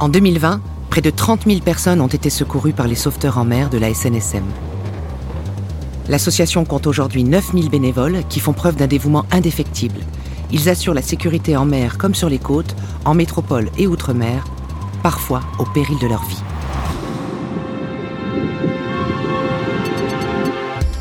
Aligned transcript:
En 0.00 0.08
2020, 0.08 0.62
près 0.88 1.02
de 1.02 1.10
30 1.10 1.42
000 1.46 1.60
personnes 1.60 2.00
ont 2.00 2.06
été 2.06 2.30
secourues 2.30 2.72
par 2.72 2.88
les 2.88 2.94
sauveteurs 2.94 3.36
en 3.36 3.44
mer 3.44 3.68
de 3.68 3.76
la 3.76 3.92
SNSM. 3.92 4.44
L'association 6.08 6.64
compte 6.64 6.86
aujourd'hui 6.86 7.22
9 7.22 7.52
000 7.52 7.68
bénévoles 7.68 8.22
qui 8.30 8.40
font 8.40 8.54
preuve 8.54 8.76
d'un 8.76 8.86
dévouement 8.86 9.26
indéfectible. 9.30 10.00
Ils 10.52 10.70
assurent 10.70 10.94
la 10.94 11.02
sécurité 11.02 11.54
en 11.54 11.66
mer 11.66 11.98
comme 11.98 12.14
sur 12.14 12.30
les 12.30 12.38
côtes, 12.38 12.74
en 13.04 13.12
métropole 13.12 13.70
et 13.76 13.86
outre-mer, 13.86 14.46
parfois 15.02 15.42
au 15.58 15.66
péril 15.66 15.98
de 15.98 16.06
leur 16.06 16.24
vie. 16.24 16.42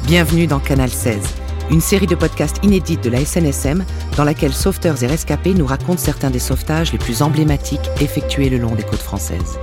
Bienvenue 0.07 0.45
dans 0.45 0.59
Canal 0.59 0.89
16, 0.89 1.21
une 1.69 1.81
série 1.81 2.07
de 2.07 2.15
podcasts 2.15 2.63
inédits 2.63 2.97
de 2.97 3.09
la 3.09 3.23
SNSM 3.23 3.85
dans 4.17 4.23
laquelle 4.23 4.53
sauveteurs 4.53 5.03
et 5.03 5.07
rescapés 5.07 5.53
nous 5.53 5.65
racontent 5.65 5.97
certains 5.97 6.29
des 6.29 6.39
sauvetages 6.39 6.91
les 6.91 6.97
plus 6.97 7.21
emblématiques 7.21 7.89
effectués 8.01 8.49
le 8.49 8.57
long 8.57 8.75
des 8.75 8.83
côtes 8.83 8.99
françaises. 9.01 9.59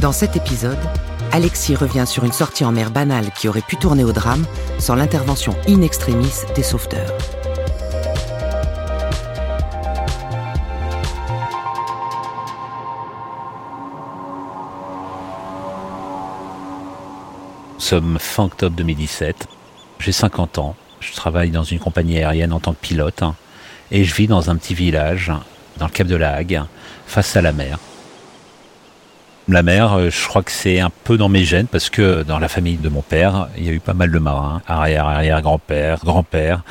Dans 0.00 0.12
cet 0.12 0.36
épisode, 0.36 0.78
Alexis 1.32 1.74
revient 1.74 2.06
sur 2.06 2.24
une 2.24 2.32
sortie 2.32 2.64
en 2.64 2.72
mer 2.72 2.90
banale 2.90 3.30
qui 3.36 3.48
aurait 3.48 3.62
pu 3.62 3.76
tourner 3.76 4.04
au 4.04 4.12
drame 4.12 4.44
sans 4.78 4.94
l'intervention 4.94 5.54
in 5.68 5.82
extremis 5.82 6.32
des 6.54 6.62
sauveteurs. 6.62 7.12
Fin 17.78 18.44
octobre 18.44 18.74
2017. 18.74 19.55
J'ai 20.06 20.12
50 20.12 20.58
ans. 20.58 20.76
Je 21.00 21.12
travaille 21.14 21.50
dans 21.50 21.64
une 21.64 21.80
compagnie 21.80 22.18
aérienne 22.18 22.52
en 22.52 22.60
tant 22.60 22.74
que 22.74 22.78
pilote 22.80 23.24
et 23.90 24.04
je 24.04 24.14
vis 24.14 24.28
dans 24.28 24.50
un 24.50 24.56
petit 24.56 24.72
village 24.72 25.32
dans 25.78 25.86
le 25.86 25.90
cap 25.90 26.06
de 26.06 26.14
la 26.14 26.34
Hague, 26.34 26.62
face 27.08 27.34
à 27.34 27.42
la 27.42 27.50
mer. 27.50 27.80
La 29.48 29.64
mer, 29.64 29.94
euh, 29.94 30.10
je 30.10 30.28
crois 30.28 30.44
que 30.44 30.52
c'est 30.52 30.78
un 30.78 30.92
peu 31.02 31.18
dans 31.18 31.28
mes 31.28 31.42
gènes 31.42 31.66
parce 31.66 31.90
que 31.90 32.22
dans 32.22 32.38
la 32.38 32.46
famille 32.46 32.76
de 32.76 32.88
mon 32.88 33.02
père, 33.02 33.48
il 33.58 33.64
y 33.64 33.68
a 33.68 33.72
eu 33.72 33.80
pas 33.80 33.94
mal 33.94 34.12
de 34.12 34.18
marins, 34.20 34.62
arrière, 34.68 35.06
arrière, 35.06 35.42
grand-père, 35.42 35.98
grand-père. 36.04 36.62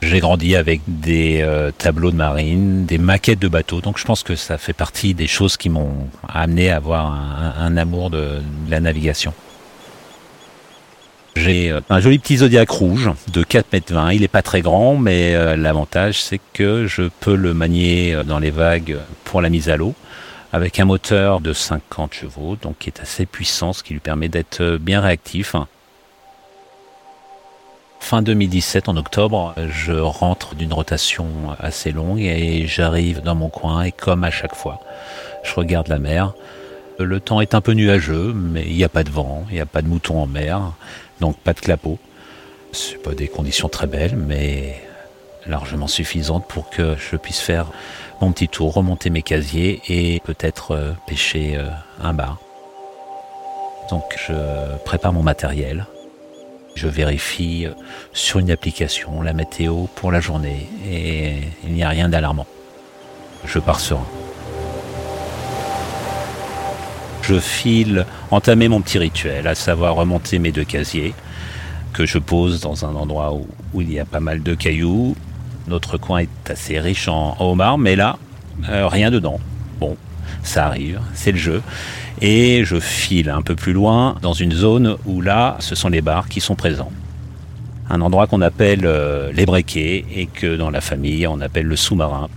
J'ai 0.00 0.20
grandi 0.20 0.54
avec 0.54 0.80
des 0.86 1.40
euh, 1.42 1.72
tableaux 1.76 2.12
de 2.12 2.16
marine, 2.16 2.86
des 2.86 2.98
maquettes 2.98 3.40
de 3.40 3.48
bateaux, 3.48 3.80
donc 3.80 3.98
je 3.98 4.04
pense 4.04 4.22
que 4.22 4.36
ça 4.36 4.56
fait 4.56 4.72
partie 4.72 5.14
des 5.14 5.26
choses 5.26 5.56
qui 5.56 5.68
m'ont 5.68 6.06
amené 6.28 6.70
à 6.70 6.76
avoir 6.76 7.12
un, 7.58 7.76
amour 7.76 8.10
de 8.10 8.40
la 8.68 8.78
navigation. 8.78 9.34
J'ai 11.36 11.72
euh, 11.72 11.80
un 11.90 12.00
joli 12.00 12.18
petit 12.18 12.38
Zodiac 12.38 12.70
rouge 12.70 13.10
de 13.32 13.42
4 13.42 13.72
mètres 13.72 13.92
20. 13.92 14.12
Il 14.12 14.20
n'est 14.20 14.28
pas 14.28 14.42
très 14.42 14.60
grand, 14.60 14.96
mais 14.96 15.34
euh, 15.34 15.56
l'avantage 15.56 16.22
c'est 16.22 16.40
que 16.52 16.86
je 16.86 17.02
peux 17.20 17.34
le 17.34 17.54
manier 17.54 18.14
euh, 18.14 18.22
dans 18.22 18.38
les 18.38 18.50
vagues 18.50 18.98
pour 19.24 19.40
la 19.40 19.50
mise 19.50 19.68
à 19.68 19.76
l'eau 19.76 19.94
avec 20.52 20.78
un 20.78 20.84
moteur 20.84 21.40
de 21.40 21.52
50 21.52 22.14
chevaux, 22.14 22.54
donc 22.54 22.78
qui 22.78 22.88
est 22.88 23.00
assez 23.00 23.26
puissant, 23.26 23.72
ce 23.72 23.82
qui 23.82 23.92
lui 23.92 23.98
permet 23.98 24.28
d'être 24.28 24.76
bien 24.76 25.00
réactif. 25.00 25.56
Fin 27.98 28.22
2017, 28.22 28.88
en 28.88 28.96
octobre, 28.96 29.52
je 29.68 29.94
rentre 29.94 30.54
d'une 30.54 30.72
rotation 30.72 31.26
assez 31.58 31.90
longue 31.90 32.20
et 32.20 32.68
j'arrive 32.68 33.20
dans 33.20 33.34
mon 33.34 33.48
coin 33.48 33.82
et 33.82 33.90
comme 33.90 34.22
à 34.22 34.30
chaque 34.30 34.54
fois, 34.54 34.78
je 35.42 35.52
regarde 35.54 35.88
la 35.88 35.98
mer. 35.98 36.34
Le 37.00 37.18
temps 37.18 37.40
est 37.40 37.56
un 37.56 37.60
peu 37.60 37.72
nuageux, 37.72 38.32
mais 38.32 38.62
il 38.64 38.76
n'y 38.76 38.84
a 38.84 38.88
pas 38.88 39.02
de 39.02 39.10
vent, 39.10 39.44
il 39.50 39.54
n'y 39.54 39.60
a 39.60 39.66
pas 39.66 39.82
de 39.82 39.88
moutons 39.88 40.22
en 40.22 40.28
mer 40.28 40.70
donc 41.20 41.36
pas 41.38 41.52
de 41.52 41.60
clapot. 41.60 41.98
C'est 42.72 43.02
pas 43.02 43.14
des 43.14 43.28
conditions 43.28 43.68
très 43.68 43.86
belles, 43.86 44.16
mais 44.16 44.82
largement 45.46 45.86
suffisantes 45.86 46.46
pour 46.48 46.70
que 46.70 46.96
je 46.96 47.16
puisse 47.16 47.40
faire 47.40 47.70
mon 48.20 48.32
petit 48.32 48.48
tour, 48.48 48.74
remonter 48.74 49.10
mes 49.10 49.22
casiers 49.22 49.80
et 49.88 50.20
peut-être 50.20 50.72
euh, 50.72 50.92
pêcher 51.06 51.56
euh, 51.56 51.68
un 52.02 52.14
bar. 52.14 52.38
Donc 53.90 54.02
je 54.26 54.32
prépare 54.84 55.12
mon 55.12 55.22
matériel, 55.22 55.86
je 56.74 56.88
vérifie 56.88 57.66
euh, 57.66 57.72
sur 58.12 58.38
une 58.40 58.50
application 58.50 59.20
la 59.22 59.32
météo 59.32 59.86
pour 59.94 60.10
la 60.10 60.20
journée 60.20 60.68
et 60.88 61.38
il 61.64 61.72
n'y 61.72 61.82
a 61.82 61.88
rien 61.88 62.08
d'alarmant. 62.08 62.46
Je 63.44 63.58
pars 63.58 63.80
serein. 63.80 64.06
Je 67.26 67.38
file 67.38 68.06
entamer 68.30 68.68
mon 68.68 68.80
petit 68.80 68.98
rituel, 68.98 69.46
à 69.46 69.54
savoir 69.54 69.94
remonter 69.94 70.38
mes 70.38 70.52
deux 70.52 70.64
casiers 70.64 71.14
que 71.92 72.04
je 72.04 72.18
pose 72.18 72.60
dans 72.60 72.84
un 72.84 72.94
endroit 72.94 73.32
où, 73.72 73.80
il 73.80 73.92
y 73.92 73.98
a 73.98 74.04
pas 74.04 74.20
mal 74.20 74.42
de 74.42 74.54
cailloux. 74.54 75.16
Notre 75.68 75.96
coin 75.96 76.18
est 76.18 76.50
assez 76.50 76.78
riche 76.78 77.08
en, 77.08 77.36
homards, 77.40 77.78
mais 77.78 77.96
là, 77.96 78.18
euh, 78.68 78.88
rien 78.88 79.10
dedans. 79.10 79.40
Bon, 79.80 79.96
ça 80.42 80.66
arrive, 80.66 81.00
c'est 81.14 81.32
le 81.32 81.38
jeu. 81.38 81.62
Et 82.20 82.64
je 82.64 82.78
file 82.78 83.30
un 83.30 83.42
peu 83.42 83.54
plus 83.54 83.72
loin 83.72 84.16
dans 84.20 84.34
une 84.34 84.52
zone 84.52 84.96
où 85.06 85.20
là, 85.20 85.56
ce 85.60 85.74
sont 85.74 85.88
les 85.88 86.02
bars 86.02 86.28
qui 86.28 86.40
sont 86.40 86.56
présents. 86.56 86.92
Un 87.88 88.00
endroit 88.00 88.26
qu'on 88.26 88.40
appelle 88.42 88.82
euh, 88.84 89.32
les 89.32 89.46
briquets 89.46 90.04
et 90.14 90.26
que 90.26 90.56
dans 90.56 90.70
la 90.70 90.80
famille 90.80 91.26
on 91.26 91.40
appelle 91.40 91.66
le 91.66 91.76
sous-marin. 91.76 92.28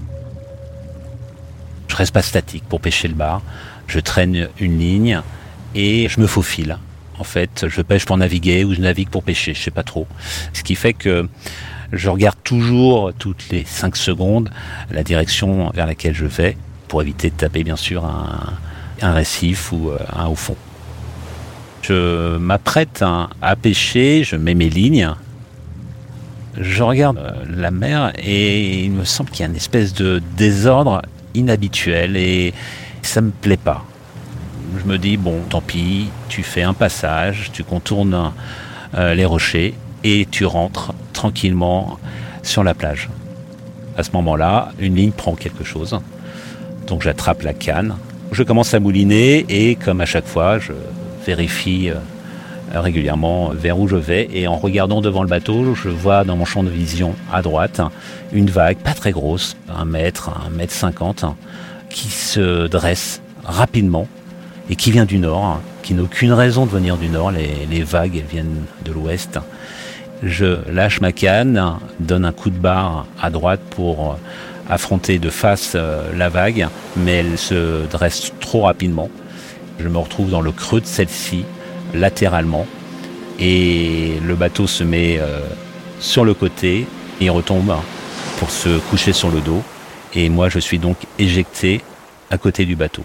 Je 1.88 1.96
reste 1.96 2.14
pas 2.14 2.22
statique 2.22 2.64
pour 2.68 2.80
pêcher 2.80 3.08
le 3.08 3.16
bar 3.16 3.42
je 3.88 4.00
traîne 4.00 4.48
une 4.60 4.80
ligne 4.80 5.22
et 5.76 6.08
je 6.10 6.20
me 6.20 6.28
faufile. 6.28 6.78
En 7.20 7.24
fait, 7.24 7.66
je 7.68 7.82
pêche 7.82 8.06
pour 8.06 8.18
naviguer 8.18 8.64
ou 8.64 8.74
je 8.74 8.82
navigue 8.82 9.10
pour 9.10 9.24
pêcher, 9.24 9.54
je 9.54 9.62
sais 9.62 9.72
pas 9.72 9.84
trop. 9.84 10.08
Ce 10.54 10.64
qui 10.64 10.76
fait 10.76 10.94
que 10.94 11.28
je 11.92 12.10
regarde 12.10 12.38
toujours 12.44 13.14
toutes 13.18 13.50
les 13.50 13.64
5 13.66 13.96
secondes 13.96 14.50
la 14.92 15.04
direction 15.04 15.72
vers 15.72 15.86
laquelle 15.86 16.14
je 16.14 16.26
vais 16.26 16.58
pour 16.88 17.02
éviter 17.02 17.30
de 17.30 17.36
taper 17.36 17.64
bien 17.64 17.76
sûr 17.76 18.06
un, 18.06 19.12
récif 19.14 19.72
ou 19.72 19.90
euh, 19.90 19.98
un 20.14 20.28
haut 20.28 20.36
fond. 20.36 20.56
Je 21.82 22.38
m'apprête 22.38 23.04
à 23.42 23.56
pêcher, 23.56 24.24
je 24.24 24.36
mets 24.36 24.56
mes 24.56 24.70
lignes, 24.70 25.14
je 26.60 26.84
regarde 26.84 27.18
euh, 27.18 27.44
la 27.50 27.72
mer 27.72 28.14
et 28.18 28.84
il 28.84 28.92
me 28.92 29.06
semble 29.06 29.30
qu'il 29.30 29.42
y 29.42 29.44
a 29.44 29.50
une 29.50 29.56
espèce 29.56 29.94
de 29.94 30.22
désordre 30.36 31.02
inhabituel 31.36 32.18
et 32.18 32.54
ça 33.08 33.22
me 33.22 33.32
plaît 33.32 33.58
pas. 33.58 33.86
Je 34.78 34.86
me 34.86 34.98
dis, 34.98 35.18
bon, 35.18 35.42
tant 35.50 35.62
pis, 35.62 36.10
tu 36.28 36.44
fais 36.44 36.64
un 36.64 36.74
passage, 36.74 37.50
tu 37.54 37.64
contournes 37.64 38.32
euh, 38.96 39.14
les 39.14 39.26
rochers 39.26 39.74
et 40.04 40.28
tu 40.30 40.46
rentres 40.46 40.94
tranquillement 41.14 42.00
sur 42.44 42.64
la 42.64 42.74
plage. 42.74 43.10
À 43.98 44.04
ce 44.04 44.12
moment-là, 44.12 44.72
une 44.80 44.96
ligne 44.96 45.12
prend 45.12 45.36
quelque 45.36 45.64
chose. 45.64 45.98
Donc 46.86 47.02
j'attrape 47.02 47.44
la 47.44 47.54
canne. 47.54 47.96
Je 48.32 48.44
commence 48.44 48.74
à 48.74 48.80
mouliner 48.80 49.46
et 49.50 49.76
comme 49.76 50.02
à 50.02 50.06
chaque 50.06 50.28
fois, 50.28 50.60
je 50.60 50.74
vérifie 51.26 51.90
euh, 51.90 51.96
régulièrement 52.80 53.50
vers 53.54 53.80
où 53.80 53.88
je 53.88 53.96
vais 53.96 54.30
et 54.34 54.48
en 54.48 54.58
regardant 54.58 55.02
devant 55.02 55.24
le 55.24 55.30
bateau, 55.30 55.76
je 55.76 55.90
vois 55.90 56.24
dans 56.26 56.36
mon 56.36 56.46
champ 56.46 56.64
de 56.64 56.70
vision 56.70 57.16
à 57.32 57.42
droite 57.42 57.82
une 58.34 58.50
vague 58.50 58.78
pas 58.78 58.94
très 58.94 59.12
grosse, 59.12 59.56
un 59.74 59.86
mètre, 59.86 60.30
un 60.46 60.50
mètre 60.50 60.74
cinquante, 60.74 61.26
qui 61.90 62.10
se 62.10 62.68
dresse 62.68 63.22
rapidement 63.44 64.08
et 64.70 64.76
qui 64.76 64.92
vient 64.92 65.06
du 65.06 65.20
nord, 65.20 65.46
hein, 65.46 65.62
qui 65.84 65.94
n'a 65.94 66.04
aucune 66.04 66.34
raison 66.34 66.66
de 66.66 66.72
venir 66.72 66.98
du 66.98 67.08
nord. 67.08 67.32
Les, 67.32 67.84
vagues, 67.84 68.18
elles 68.18 68.30
viennent 68.30 68.66
de 68.86 68.92
l'ouest. 68.92 69.40
Je 70.24 70.58
lâche 70.72 71.00
ma 71.00 71.12
canne, 71.12 71.62
donne 72.00 72.26
un 72.26 72.32
coup 72.32 72.50
de 72.50 72.58
barre 72.58 73.06
à 73.22 73.30
droite 73.30 73.62
pour 73.70 74.12
euh, 74.12 74.16
affronter 74.70 75.20
de 75.20 75.30
face 75.30 75.74
euh, 75.76 76.12
la 76.16 76.28
vague, 76.28 76.68
mais 76.96 77.18
elle 77.18 77.38
se 77.38 77.86
dresse 77.88 78.34
trop 78.40 78.62
rapidement. 78.62 79.10
Je 79.80 79.88
me 79.88 79.98
retrouve 79.98 80.32
dans 80.32 80.42
le 80.42 80.52
creux 80.52 80.82
de 80.82 80.88
celle-ci, 80.88 81.46
latéralement, 81.94 82.66
et 83.40 84.18
le 84.26 84.36
bateau 84.36 84.66
se 84.66 84.84
met 84.84 85.20
euh, 85.20 85.42
sur 86.00 86.26
le 86.26 86.34
côté 86.34 86.88
et 87.22 87.30
retombe 87.30 87.76
pour 88.40 88.50
se 88.50 88.80
coucher 88.90 89.14
sur 89.14 89.30
le 89.30 89.40
dos. 89.40 89.64
Et 90.20 90.30
moi, 90.30 90.50
je 90.50 90.58
suis 90.58 90.80
donc 90.80 90.98
éjecté 91.20 91.84
à 92.32 92.40
côté 92.40 92.66
du 92.66 92.76
bateau. 92.76 93.04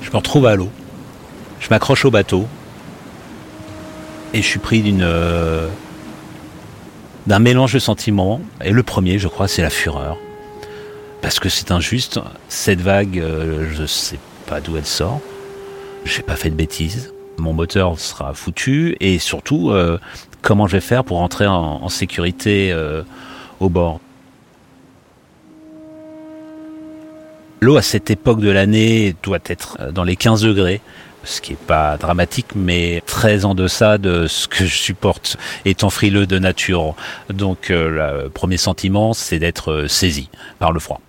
Je 0.00 0.10
me 0.12 0.16
retrouve 0.16 0.46
à 0.46 0.54
l'eau. 0.54 0.70
Je 1.58 1.66
m'accroche 1.70 2.04
au 2.04 2.12
bateau. 2.12 2.46
Et 4.32 4.42
je 4.42 4.46
suis 4.46 4.60
pris 4.60 4.80
euh, 5.00 5.66
d'un 7.26 7.40
mélange 7.40 7.72
de 7.72 7.80
sentiments. 7.80 8.40
Et 8.64 8.70
le 8.70 8.84
premier, 8.84 9.18
je 9.18 9.26
crois, 9.26 9.48
c'est 9.48 9.62
la 9.62 9.70
fureur. 9.70 10.18
Parce 11.20 11.40
que 11.40 11.48
c'est 11.48 11.72
injuste. 11.72 12.20
Cette 12.48 12.80
vague, 12.80 13.18
euh, 13.18 13.66
je 13.72 13.82
ne 13.82 13.86
sais 13.88 14.20
pas 14.46 14.60
d'où 14.60 14.76
elle 14.76 14.86
sort. 14.86 15.20
J'ai 16.04 16.22
pas 16.22 16.36
fait 16.36 16.50
de 16.50 16.54
bêtises 16.54 17.12
mon 17.40 17.52
moteur 17.52 17.98
sera 17.98 18.34
foutu 18.34 18.96
et 19.00 19.18
surtout 19.18 19.70
euh, 19.70 19.98
comment 20.42 20.66
je 20.66 20.72
vais 20.72 20.80
faire 20.80 21.04
pour 21.04 21.18
rentrer 21.18 21.46
en, 21.46 21.88
sécurité 21.88 22.70
euh, 22.72 23.02
au 23.58 23.68
bord. 23.68 24.00
L'eau 27.60 27.76
à 27.76 27.82
cette 27.82 28.10
époque 28.10 28.40
de 28.40 28.50
l'année 28.50 29.14
doit 29.22 29.40
être 29.46 29.76
euh, 29.80 29.90
dans 29.90 30.04
les 30.04 30.16
15 30.16 30.42
degrés. 30.42 30.80
ce 31.24 31.40
qui 31.40 31.52
est 31.52 31.66
pas 31.66 31.96
dramatique, 31.96 32.54
mais 32.54 33.02
très 33.06 33.44
en 33.44 33.54
deçà 33.54 33.98
de 33.98 34.26
ce 34.26 34.48
que 34.48 34.64
je 34.64 34.76
supporte 34.76 35.36
étant 35.64 35.90
frileux 35.90 36.26
de 36.26 36.38
nature. 36.38 36.94
Donc 37.28 37.68
le 37.68 38.28
premier 38.28 38.56
sentiment, 38.56 39.12
c'est 39.12 39.38
d'être 39.38 39.84
saisi 39.86 40.30
par 40.58 40.72
le 40.72 40.80
froid. 40.80 41.00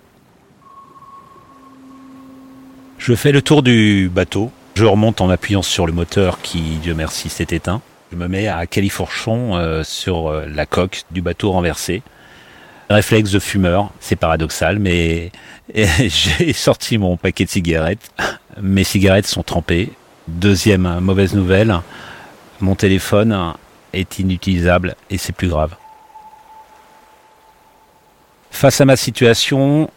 Je 2.97 3.15
fais 3.15 3.31
le 3.31 3.41
tour 3.41 3.63
du 3.63 4.11
bateau. 4.13 4.51
Je 4.81 4.87
remonte 4.87 5.21
en 5.21 5.27
m'appuyant 5.27 5.61
sur 5.61 5.85
le 5.85 5.93
moteur 5.93 6.41
qui, 6.41 6.59
Dieu 6.81 6.95
merci, 6.95 7.29
s'est 7.29 7.45
éteint. 7.51 7.81
Je 8.11 8.17
me 8.17 8.27
mets 8.27 8.47
à 8.47 8.65
califourchon 8.65 9.55
euh, 9.55 9.83
sur 9.83 10.31
la 10.31 10.65
coque 10.65 11.03
du 11.11 11.21
bateau 11.21 11.51
renversé. 11.51 12.01
Réflexe 12.89 13.29
de 13.29 13.37
fumeur, 13.37 13.91
c'est 13.99 14.15
paradoxal, 14.15 14.79
mais 14.79 15.31
j'ai 15.75 16.53
sorti 16.53 16.97
mon 16.97 17.15
paquet 17.15 17.45
de 17.45 17.51
cigarettes. 17.51 18.11
Mes 18.59 18.83
cigarettes 18.83 19.27
sont 19.27 19.43
trempées. 19.43 19.91
Deuxième 20.27 20.99
mauvaise 20.99 21.35
nouvelle, 21.35 21.79
mon 22.59 22.73
téléphone 22.73 23.53
est 23.93 24.17
inutilisable 24.17 24.95
et 25.11 25.19
c'est 25.19 25.33
plus 25.33 25.49
grave. 25.49 25.75
Face 28.49 28.81
à 28.81 28.85
ma 28.85 28.95
situation, 28.95 29.91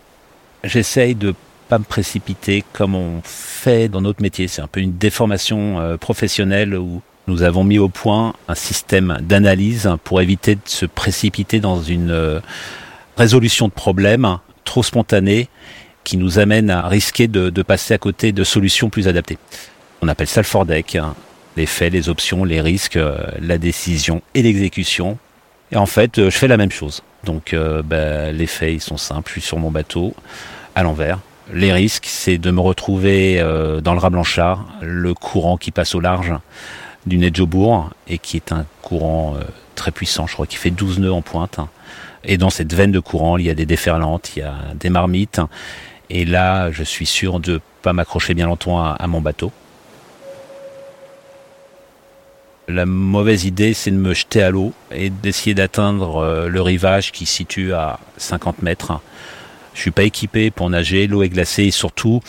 j'essaye 0.63 1.15
de 1.15 1.35
pas 1.69 1.79
me 1.79 1.85
précipiter 1.85 2.65
comme 2.73 2.95
on 2.95 3.21
fait 3.25 3.89
dans 3.89 4.01
notre 4.01 4.23
métier. 4.23 4.49
C'est 4.49 4.63
un 4.63 4.67
peu 4.67 4.81
une 4.81 4.97
déformation 4.97 5.81
euh, 5.81 5.97
professionnelle 5.97 6.77
où 6.77 7.03
nous 7.27 7.43
avons 7.43 7.65
mis 7.65 7.79
au 7.79 7.89
point 7.89 8.35
un 8.49 8.55
système 8.55 9.19
d'analyse 9.23 9.91
pour 10.05 10.21
éviter 10.21 10.57
de 10.57 10.61
se 10.67 10.87
précipiter 10.87 11.61
dans 11.61 11.83
une 11.83 12.11
euh, 12.11 12.41
résolution 13.17 13.69
de 13.69 13.73
problèmes 13.73 14.39
trop 14.65 14.83
spontanée 14.83 15.49
qui 16.05 16.19
nous 16.19 16.39
amène 16.39 16.69
à 16.69 16.87
risquer 16.87 17.29
de, 17.29 17.63
passer 17.63 17.95
à 17.95 17.99
côté 17.99 18.33
de 18.33 18.45
solutions 18.45 18.91
plus 18.91 19.09
adaptées. 19.09 19.39
On 20.03 20.09
appelle 20.09 20.27
ça 20.27 20.43
le 20.43 20.47
Fordec, 20.47 20.97
hein. 20.97 21.15
les 21.57 21.65
faits, 21.65 21.95
les 21.95 22.11
options, 22.11 22.45
les 22.45 22.61
risques, 22.61 22.97
euh, 22.97 23.17
la 23.41 23.57
décision 23.57 24.21
et 24.35 24.43
l'exécution. 24.43 25.17
Et 25.73 25.77
en 25.77 25.87
fait, 25.87 26.17
je 26.17 26.37
fais 26.37 26.47
la 26.47 26.59
même 26.59 26.71
chose. 26.71 27.03
Donc 27.25 27.57
ben, 27.85 28.37
les 28.37 28.47
faits, 28.47 28.75
ils 28.75 28.83
sont 28.83 28.99
simples, 28.99 29.29
je 29.29 29.41
suis 29.41 29.49
sur 29.49 29.59
mon 29.59 29.71
bateau, 29.71 30.15
à 30.75 30.83
l'envers. 30.83 31.19
Les 31.53 31.73
risques, 31.73 32.07
c'est 32.07 32.39
de 32.39 32.51
me 32.51 32.61
retrouver 32.61 33.39
dans 33.83 33.93
le 33.93 33.99
rat 33.99 34.11
blanchard, 34.11 34.67
le 34.81 35.13
courant 35.13 35.57
qui 35.57 35.71
passe 35.71 35.95
au 35.95 36.01
large 36.01 36.33
du 37.07 37.19
Nedjobourg 37.19 37.91
et 38.09 38.19
qui 38.19 38.37
est 38.37 38.51
un 38.51 38.65
courant 38.81 39.37
très 39.75 39.91
puissant, 39.91 40.27
je 40.27 40.33
crois 40.33 40.47
qu'il 40.47 40.59
fait 40.59 40.71
12 40.71 41.01
nœuds 41.01 41.13
en 41.13 41.23
pointe. 41.23 41.61
Et 42.25 42.39
dans 42.39 42.51
cette 42.51 42.73
veine 42.73 42.93
de 42.93 43.01
courant, 43.01 43.37
il 43.37 43.45
y 43.45 43.51
a 43.51 43.55
des 43.55 43.67
déferlantes, 43.67 44.37
il 44.37 44.41
y 44.41 44.43
a 44.43 44.55
des 44.75 44.89
marmites. 44.89 45.41
Et 46.11 46.25
là, 46.25 46.71
je 46.71 46.83
suis 46.83 47.07
sûr 47.07 47.41
de 47.41 47.61
pas 47.83 47.93
m'accrocher 47.93 48.35
bien 48.35 48.47
longtemps 48.47 48.83
à, 48.83 49.07
mon 49.07 49.21
bateau. 49.21 49.53
La 52.67 52.87
mauvaise 52.87 53.45
idée, 53.45 53.75
c'est 53.75 53.91
de 53.91 53.97
me 53.97 54.15
jeter 54.15 54.43
à 54.43 54.51
l'eau 54.51 54.73
et 54.91 55.11
d'essayer 55.11 55.53
d'atteindre 55.53 56.17
euh, 56.17 56.49
le 56.49 56.63
rivage 56.63 57.13
qui 57.13 57.27
se 57.27 57.35
situe 57.35 57.75
à 57.75 58.01
50 58.17 58.63
mètres. 58.63 59.01
Je 59.75 59.81
suis 59.81 59.91
pas 59.91 60.05
équipé 60.05 60.51
pour 60.51 60.71
nager, 60.71 61.07
l'eau 61.07 61.23
est 61.23 61.29
glacée 61.29 61.65
et 61.65 61.71
surtout, 61.71 62.23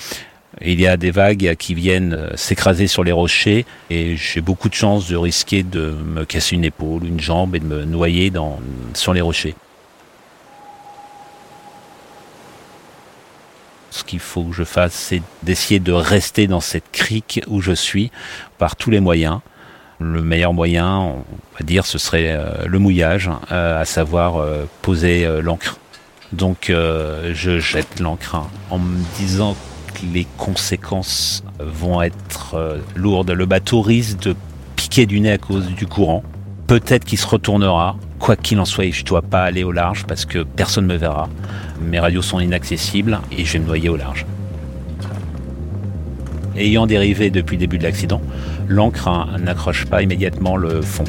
il 0.61 0.79
y 0.81 0.87
a 0.87 0.97
des 0.97 1.11
vagues 1.11 1.55
qui 1.57 1.73
viennent 1.73 2.13
euh, 2.13 2.35
s'écraser 2.35 2.87
sur 2.87 3.03
les 3.03 3.11
rochers 3.11 3.65
et 3.89 4.15
j'ai 4.15 4.41
beaucoup 4.41 4.69
de 4.69 4.73
chances 4.73 5.07
de 5.09 5.15
risquer 5.15 5.63
de 5.63 5.91
me 5.91 6.25
casser 6.25 6.55
une 6.55 6.63
épaule, 6.63 7.05
une 7.05 7.19
jambe 7.19 7.55
et 7.55 7.59
de 7.59 7.65
me 7.65 7.85
noyer 7.85 8.29
dans, 8.29 8.59
sur 8.93 9.13
les 9.13 9.21
rochers. 9.21 9.55
ce 13.91 14.03
qu'il 14.03 14.19
faut 14.19 14.43
que 14.43 14.53
je 14.53 14.65
fasse, 14.65 14.91
c'est 14.91 15.21
d'essayer 15.43 15.79
de 15.79 15.93
rester 15.93 16.47
dans 16.47 16.59
cette 16.59 16.91
crique 16.91 17.39
où 17.47 17.61
je 17.61 17.71
suis 17.71 18.11
par 18.57 18.75
tous 18.75 18.89
les 18.89 18.99
moyens. 18.99 19.39
Le 20.01 20.21
meilleur 20.21 20.51
moyen, 20.51 20.97
on 20.97 21.23
va 21.57 21.63
dire, 21.63 21.85
ce 21.85 21.97
serait 21.97 22.33
euh, 22.33 22.65
le 22.65 22.77
mouillage, 22.77 23.29
euh, 23.53 23.79
à 23.79 23.85
savoir 23.85 24.45
poser 24.81 25.25
l'encre. 25.41 25.79
Donc 26.31 26.65
je 26.69 27.59
jette 27.59 27.99
l'encre 27.99 28.37
en 28.69 28.79
me 28.79 28.99
disant 29.17 29.55
que 29.93 30.05
les 30.13 30.27
conséquences 30.37 31.43
vont 31.59 32.01
être 32.01 32.79
lourdes. 32.95 33.31
Le 33.31 33.45
bateau 33.45 33.81
risque 33.81 34.19
de 34.19 34.35
piquer 34.75 35.05
du 35.05 35.19
nez 35.21 35.31
à 35.31 35.37
cause 35.37 35.67
du 35.67 35.87
courant. 35.87 36.23
Peut-être 36.67 37.05
qu'il 37.05 37.17
se 37.17 37.27
retournera. 37.27 37.95
Quoi 38.17 38.35
qu'il 38.35 38.59
en 38.59 38.65
soit, 38.65 38.91
je 38.91 39.01
ne 39.01 39.05
dois 39.05 39.21
pas 39.21 39.43
aller 39.43 39.63
au 39.63 39.71
large 39.71 40.05
parce 40.05 40.25
que 40.25 40.43
personne 40.43 40.87
ne 40.87 40.93
me 40.93 40.97
verra. 40.97 41.29
Mes 41.81 41.99
radios 41.99 42.21
sont 42.21 42.39
inaccessibles 42.39 43.19
et 43.31 43.45
je 43.45 43.53
vais 43.53 43.59
me 43.59 43.67
noyer 43.67 43.89
au 43.89 43.97
large. 43.97 44.25
Ayant 46.57 46.87
dérivé 46.87 47.29
depuis 47.29 47.57
le 47.57 47.59
début 47.59 47.77
de 47.77 47.83
l'accident, 47.83 48.21
l'encre 48.67 49.09
n'accroche 49.39 49.85
pas 49.85 50.01
immédiatement 50.01 50.55
le 50.55 50.81
fond. 50.81 51.03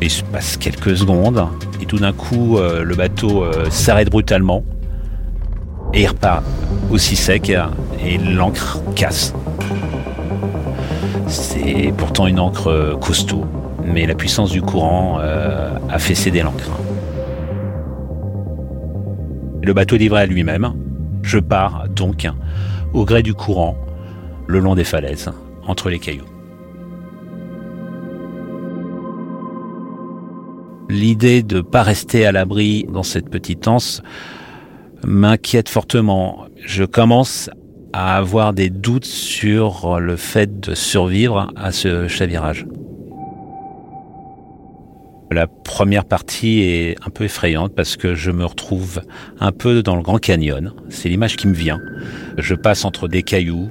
Il 0.00 0.10
se 0.10 0.22
passe 0.22 0.56
quelques 0.56 0.96
secondes 0.96 1.46
et 1.80 1.86
tout 1.86 1.98
d'un 1.98 2.12
coup, 2.12 2.58
euh, 2.58 2.84
le 2.84 2.94
bateau 2.94 3.42
euh, 3.42 3.68
s'arrête 3.70 4.10
brutalement 4.10 4.62
et 5.92 6.02
il 6.02 6.06
repart 6.06 6.44
aussi 6.90 7.16
sec 7.16 7.50
et 7.50 8.18
l'encre 8.18 8.80
casse. 8.94 9.34
C'est 11.26 11.92
pourtant 11.96 12.26
une 12.26 12.38
encre 12.38 12.96
costaud, 13.00 13.44
mais 13.84 14.06
la 14.06 14.14
puissance 14.14 14.50
du 14.50 14.62
courant 14.62 15.18
euh, 15.20 15.70
a 15.90 15.98
fait 15.98 16.14
céder 16.14 16.42
l'encre. 16.42 16.70
Le 19.62 19.72
bateau 19.72 19.96
est 19.96 19.98
livré 19.98 20.22
à 20.22 20.26
lui-même. 20.26 20.72
Je 21.22 21.38
pars 21.38 21.86
donc 21.90 22.26
au 22.94 23.04
gré 23.04 23.22
du 23.22 23.34
courant 23.34 23.76
le 24.46 24.60
long 24.60 24.74
des 24.74 24.84
falaises, 24.84 25.30
entre 25.66 25.90
les 25.90 25.98
cailloux. 25.98 26.37
L'idée 30.88 31.42
de 31.42 31.56
ne 31.56 31.60
pas 31.62 31.82
rester 31.82 32.24
à 32.24 32.32
l'abri 32.32 32.86
dans 32.92 33.02
cette 33.02 33.28
petite 33.28 33.68
anse 33.68 34.02
m'inquiète 35.06 35.68
fortement. 35.68 36.46
Je 36.64 36.84
commence 36.84 37.50
à 37.92 38.16
avoir 38.16 38.52
des 38.52 38.70
doutes 38.70 39.04
sur 39.04 40.00
le 40.00 40.16
fait 40.16 40.60
de 40.60 40.74
survivre 40.74 41.52
à 41.56 41.72
ce 41.72 42.08
chavirage. 42.08 42.66
La 45.30 45.46
première 45.46 46.06
partie 46.06 46.60
est 46.60 46.96
un 47.06 47.10
peu 47.10 47.24
effrayante 47.24 47.74
parce 47.74 47.96
que 47.96 48.14
je 48.14 48.30
me 48.30 48.46
retrouve 48.46 49.02
un 49.40 49.52
peu 49.52 49.82
dans 49.82 49.94
le 49.94 50.02
Grand 50.02 50.18
Canyon. 50.18 50.72
C'est 50.88 51.10
l'image 51.10 51.36
qui 51.36 51.48
me 51.48 51.54
vient. 51.54 51.80
Je 52.38 52.54
passe 52.54 52.86
entre 52.86 53.08
des 53.08 53.22
cailloux, 53.22 53.68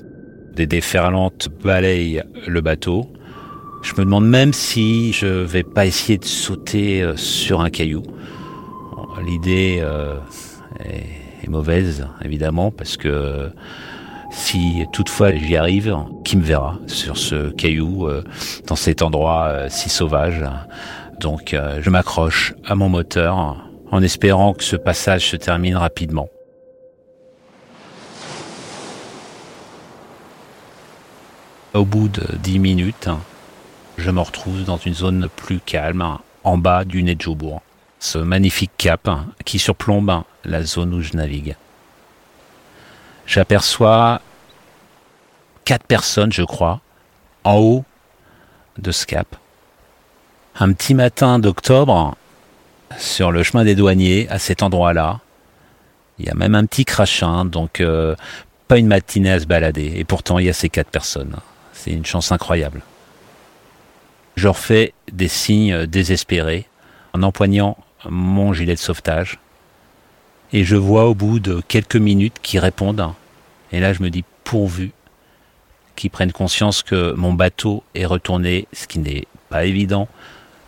des 0.55 0.67
déferlantes 0.67 1.49
balayent 1.63 2.21
le 2.45 2.61
bateau. 2.61 3.11
Je 3.81 3.93
me 3.93 4.05
demande 4.05 4.27
même 4.27 4.53
si 4.53 5.13
je 5.13 5.27
vais 5.27 5.63
pas 5.63 5.85
essayer 5.85 6.17
de 6.17 6.25
sauter 6.25 7.01
euh, 7.01 7.15
sur 7.15 7.61
un 7.61 7.69
caillou. 7.69 8.03
L'idée 9.25 9.79
euh, 9.81 10.15
est, 10.83 11.47
mauvaise, 11.47 12.07
évidemment, 12.23 12.71
parce 12.71 12.97
que 12.97 13.49
si 14.31 14.85
toutefois 14.91 15.33
j'y 15.33 15.55
arrive, 15.55 15.95
qui 16.25 16.37
me 16.37 16.43
verra 16.43 16.77
sur 16.87 17.17
ce 17.17 17.49
caillou, 17.51 18.07
euh, 18.07 18.23
dans 18.67 18.75
cet 18.75 19.01
endroit 19.01 19.69
si 19.69 19.89
sauvage? 19.89 20.43
Donc 21.19 21.55
je 21.79 21.89
m'accroche 21.89 22.53
à 22.65 22.75
mon 22.75 22.89
moteur 22.89 23.57
en 23.91 24.03
espérant 24.03 24.53
que 24.53 24.63
ce 24.63 24.75
passage 24.75 25.29
se 25.29 25.35
termine 25.35 25.75
rapidement. 25.75 26.29
Au 31.73 31.85
bout 31.85 32.09
de 32.09 32.23
dix 32.43 32.59
minutes, 32.59 33.09
je 33.97 34.11
me 34.11 34.21
retrouve 34.21 34.63
dans 34.63 34.77
une 34.77 34.93
zone 34.93 35.27
plus 35.35 35.59
calme, 35.59 36.17
en 36.43 36.57
bas 36.57 36.85
du 36.85 37.03
Nedjobourg, 37.03 37.61
ce 37.99 38.17
magnifique 38.17 38.71
cap 38.77 39.09
qui 39.45 39.59
surplombe 39.59 40.23
la 40.45 40.63
zone 40.63 40.93
où 40.93 41.01
je 41.01 41.13
navigue. 41.15 41.55
J'aperçois 43.25 44.21
quatre 45.65 45.85
personnes, 45.85 46.31
je 46.31 46.43
crois, 46.43 46.79
en 47.43 47.57
haut 47.57 47.85
de 48.77 48.91
ce 48.91 49.05
cap 49.05 49.35
un 50.59 50.73
petit 50.73 50.93
matin 50.93 51.39
d'octobre, 51.39 52.15
sur 52.97 53.31
le 53.31 53.43
chemin 53.43 53.63
des 53.63 53.75
douaniers, 53.75 54.27
à 54.29 54.39
cet 54.39 54.63
endroit-là. 54.63 55.19
Il 56.19 56.25
y 56.25 56.29
a 56.29 56.33
même 56.33 56.55
un 56.55 56.65
petit 56.65 56.85
crachin, 56.85 57.45
donc 57.45 57.79
euh, 57.79 58.15
pas 58.67 58.77
une 58.77 58.87
matinée 58.87 59.31
à 59.31 59.39
se 59.39 59.45
balader. 59.45 59.93
Et 59.95 60.03
pourtant, 60.03 60.39
il 60.39 60.45
y 60.45 60.49
a 60.49 60.53
ces 60.53 60.69
quatre 60.69 60.89
personnes. 60.89 61.35
C'est 61.73 61.91
une 61.91 62.05
chance 62.05 62.31
incroyable. 62.31 62.81
Je 64.37 64.47
refais 64.47 64.93
des 65.11 65.27
signes 65.27 65.85
désespérés 65.87 66.67
en 67.13 67.23
empoignant 67.23 67.75
mon 68.07 68.53
gilet 68.53 68.75
de 68.75 68.79
sauvetage. 68.79 69.39
Et 70.53 70.63
je 70.63 70.77
vois 70.77 71.07
au 71.07 71.15
bout 71.15 71.39
de 71.39 71.61
quelques 71.67 71.97
minutes 71.97 72.37
qu'ils 72.41 72.59
répondent. 72.59 73.11
Et 73.71 73.79
là, 73.79 73.91
je 73.91 74.01
me 74.01 74.09
dis 74.09 74.23
pourvu 74.45 74.91
qu'ils 75.95 76.11
prennent 76.11 76.31
conscience 76.31 76.83
que 76.83 77.13
mon 77.13 77.33
bateau 77.33 77.83
est 77.95 78.05
retourné, 78.05 78.67
ce 78.71 78.87
qui 78.87 78.99
n'est 78.99 79.25
pas 79.49 79.65
évident, 79.65 80.07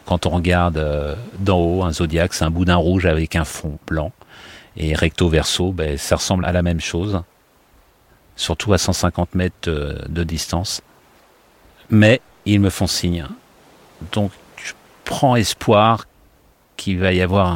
quand 0.10 0.26
on 0.26 0.32
regarde 0.32 0.78
euh, 0.78 1.16
d'en 1.38 1.60
haut, 1.60 1.84
un 1.84 1.94
zodiaque, 1.94 2.34
c'est 2.34 2.44
un 2.44 2.50
boudin 2.50 2.78
rouge 2.78 3.06
avec 3.06 3.36
un 3.36 3.46
fond 3.46 3.78
blanc. 3.86 4.12
Et 4.76 4.96
recto 4.96 5.30
verso, 5.30 5.72
ben, 5.72 6.00
ça 6.00 6.16
ressemble 6.16 6.46
à 6.46 6.52
la 6.52 6.64
même 6.64 6.82
chose, 6.82 7.22
surtout 8.36 8.74
à 8.74 8.80
150 8.80 9.36
mètres 9.36 9.70
de, 9.70 10.24
distance. 10.24 10.82
Mais 11.92 12.22
ils 12.46 12.60
me 12.60 12.72
font 12.72 12.88
signe. 12.88 13.28
Donc 14.12 14.32
je 14.58 14.74
prends 15.06 15.36
espoir 15.36 16.06
qu'il 16.78 17.00
va 17.00 17.12
y 17.14 17.22
avoir 17.22 17.48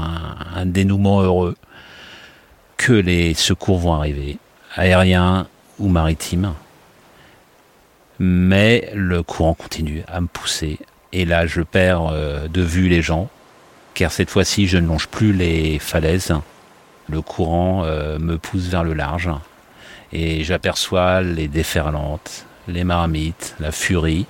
un, 0.56 0.66
dénouement 0.66 1.22
heureux, 1.22 1.56
que 2.78 2.92
les 2.92 3.34
secours 3.34 3.80
vont 3.80 3.94
arriver, 3.94 4.38
aériens 4.76 5.48
ou 5.80 5.88
maritimes. 5.88 6.54
Mais 8.20 8.92
le 8.94 9.24
courant 9.24 9.54
continue 9.54 10.04
à 10.08 10.20
me 10.20 10.28
pousser. 10.28 10.78
Et 11.14 11.26
là, 11.26 11.48
je 11.48 11.62
perds 11.62 12.08
euh, 12.12 12.48
de 12.48 12.62
vue 12.62 12.90
les 12.90 13.02
gens, 13.02 13.30
car 13.94 14.12
cette 14.12 14.30
fois-ci, 14.30 14.68
je 14.68 14.78
ne 14.78 14.88
longe 14.88 15.08
plus 15.08 15.32
les 15.32 15.80
falaises. 15.80 16.34
Le 17.10 17.22
courant 17.22 17.84
euh, 17.86 18.20
me 18.20 18.38
pousse 18.38 18.68
vers 18.68 18.84
le 18.84 18.94
large. 18.94 19.30
Et 20.12 20.44
j'aperçois 20.44 21.22
les 21.22 21.48
déferlantes, 21.48 22.46
les 22.68 22.84
marmites, 22.84 23.56
la 23.60 23.72
furie. 23.72 24.26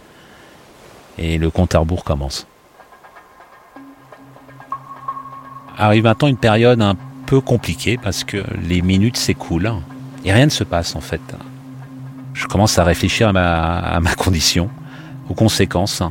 Et 1.17 1.37
le 1.37 1.49
compte 1.49 1.75
à 1.75 1.79
rebours 1.79 2.03
commence. 2.03 2.47
Arrive 5.77 6.03
maintenant 6.03 6.27
une 6.27 6.37
période 6.37 6.81
un 6.81 6.95
peu 7.25 7.41
compliquée 7.41 7.97
parce 8.01 8.23
que 8.23 8.43
les 8.67 8.81
minutes 8.81 9.17
s'écoulent 9.17 9.73
et 10.25 10.31
rien 10.31 10.45
ne 10.45 10.51
se 10.51 10.63
passe 10.63 10.95
en 10.95 11.01
fait. 11.01 11.21
Je 12.33 12.47
commence 12.47 12.77
à 12.79 12.83
réfléchir 12.83 13.29
à 13.29 13.99
ma, 13.99 14.15
condition, 14.17 14.69
aux 15.29 15.33
conséquences. 15.33 16.01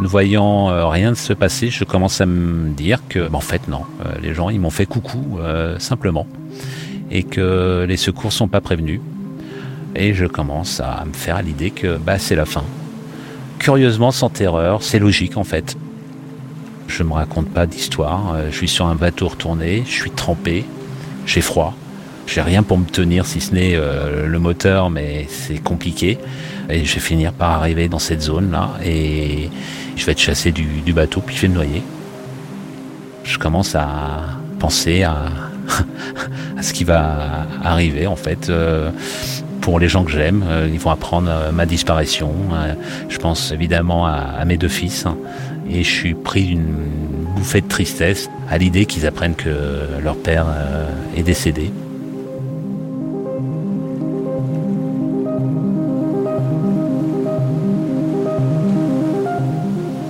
Ne 0.00 0.06
voyant 0.06 0.70
euh, 0.70 0.86
rien 0.86 1.14
se 1.14 1.32
passer, 1.32 1.70
je 1.70 1.84
commence 1.84 2.20
à 2.20 2.26
me 2.26 2.70
dire 2.70 3.00
que, 3.08 3.32
en 3.32 3.40
fait, 3.40 3.68
non, 3.68 3.82
euh, 4.04 4.12
les 4.22 4.34
gens, 4.34 4.48
ils 4.50 4.58
m'ont 4.58 4.70
fait 4.70 4.86
coucou, 4.86 5.38
euh, 5.38 5.78
simplement, 5.78 6.26
et 7.10 7.22
que 7.22 7.84
les 7.86 7.96
secours 7.96 8.32
sont 8.32 8.48
pas 8.48 8.60
prévenus. 8.60 9.00
Et 9.94 10.14
je 10.14 10.26
commence 10.26 10.80
à 10.80 11.04
me 11.04 11.12
faire 11.12 11.42
l'idée 11.42 11.70
que, 11.70 11.98
bah, 11.98 12.18
c'est 12.18 12.34
la 12.34 12.46
fin. 12.46 12.64
Curieusement, 13.62 14.10
sans 14.10 14.28
terreur, 14.28 14.82
c'est 14.82 14.98
logique, 14.98 15.36
en 15.36 15.44
fait. 15.44 15.76
Je 16.88 17.04
me 17.04 17.12
raconte 17.12 17.48
pas 17.48 17.64
d'histoire. 17.64 18.34
Je 18.50 18.56
suis 18.56 18.66
sur 18.66 18.86
un 18.86 18.96
bateau 18.96 19.28
retourné, 19.28 19.84
je 19.86 19.92
suis 19.92 20.10
trempé, 20.10 20.64
j'ai 21.26 21.42
froid. 21.42 21.72
J'ai 22.26 22.40
rien 22.40 22.64
pour 22.64 22.76
me 22.76 22.84
tenir 22.84 23.24
si 23.24 23.40
ce 23.40 23.54
n'est 23.54 23.76
euh, 23.76 24.26
le 24.26 24.38
moteur, 24.40 24.90
mais 24.90 25.28
c'est 25.28 25.62
compliqué. 25.62 26.18
Et 26.70 26.84
je 26.84 26.92
vais 26.92 27.00
finir 27.00 27.32
par 27.32 27.52
arriver 27.52 27.88
dans 27.88 28.00
cette 28.00 28.22
zone-là 28.22 28.70
et 28.84 29.48
je 29.94 30.06
vais 30.06 30.10
être 30.10 30.18
chassé 30.18 30.50
du, 30.50 30.92
bateau 30.92 31.20
puis 31.20 31.36
je 31.36 31.42
vais 31.42 31.48
me 31.48 31.54
noyer. 31.54 31.84
Je 33.22 33.38
commence 33.38 33.76
à 33.76 34.24
penser 34.58 35.04
à, 35.04 35.26
à 36.58 36.62
ce 36.62 36.72
qui 36.72 36.82
va 36.82 37.46
arriver 37.62 38.08
en 38.08 38.16
fait. 38.16 38.50
Euh, 38.50 38.90
pour 39.62 39.78
les 39.78 39.88
gens 39.88 40.04
que 40.04 40.10
j'aime, 40.10 40.44
euh, 40.46 40.68
ils 40.70 40.78
vont 40.78 40.90
apprendre 40.90 41.30
ma 41.52 41.64
disparition. 41.64 42.34
je 43.08 43.16
pense 43.18 43.52
évidemment 43.52 44.06
à, 44.06 44.44
mes 44.44 44.58
deux 44.58 44.68
fils 44.68 45.06
et 45.70 45.82
je 45.84 45.90
suis 45.90 46.14
pris 46.14 46.44
d'une 46.44 46.74
bouffée 47.36 47.62
de 47.62 47.68
tristesse 47.68 48.28
à 48.50 48.58
l'idée 48.58 48.84
qu'ils 48.84 49.06
apprennent 49.06 49.36
que 49.36 49.48
leur 50.02 50.16
père 50.16 50.46
est 51.16 51.22
décédé. 51.22 51.70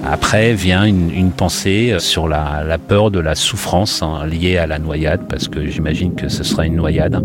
Après 0.04 0.54
vient 0.54 0.84
une, 0.84 1.30
pensée 1.30 1.96
sur 1.98 2.26
la, 2.26 2.78
peur 2.78 3.10
de 3.10 3.20
la 3.20 3.34
souffrance 3.34 4.02
hein, 4.02 4.26
liée 4.26 4.56
à 4.56 4.66
la 4.66 4.78
noyade, 4.78 5.26
parce 5.28 5.46
que 5.46 5.66
j'imagine 5.66 6.14
que 6.14 6.28
ce 6.28 6.42
sera 6.42 6.64
une 6.64 6.76
noyade. 6.76 7.22